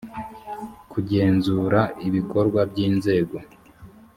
kugenzura 0.91 1.79
ibikorwa 2.07 2.61
by 2.69 2.77
inzego 2.87 3.37